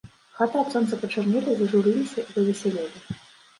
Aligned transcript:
Хаты 0.37 0.55
ад 0.61 0.71
сонца 0.75 0.99
пачарнелі, 1.03 1.51
зажурыліся 1.61 2.19
і 2.25 2.27
павесялелі. 2.33 3.07